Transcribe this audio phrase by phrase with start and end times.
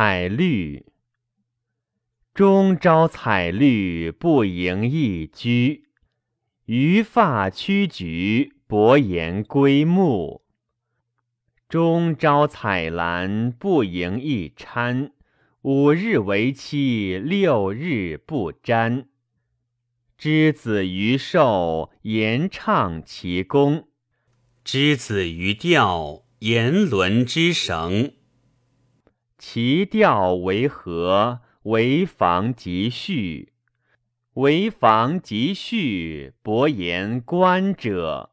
[0.00, 0.86] 采绿。
[2.32, 5.88] 终朝采绿，不盈一居。
[6.66, 10.44] 余发屈举，薄言归暮。
[11.68, 15.10] 终朝采兰，不盈一餐。
[15.62, 19.08] 五日为期，六日不沾。
[20.16, 23.88] 之子于寿，言畅其功；
[24.62, 28.12] 之子于钓，言伦之绳。
[29.38, 31.40] 其调为何？
[31.62, 33.52] 为防即序，
[34.34, 38.30] 为防即序，伯言观者。